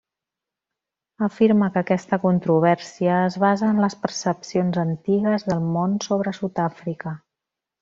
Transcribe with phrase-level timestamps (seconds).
[1.25, 7.17] Afirma que aquesta controvèrsia es basa en les percepcions antigues del món sobre Sud-àfrica.